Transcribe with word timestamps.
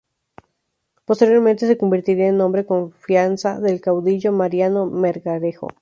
Posteriormente 1.05 1.67
se 1.67 1.77
convertiría 1.77 2.27
en 2.27 2.41
hombre 2.41 2.65
confianza 2.65 3.59
del 3.59 3.81
caudillo 3.81 4.31
Mariano 4.31 4.87
Melgarejo. 4.87 5.67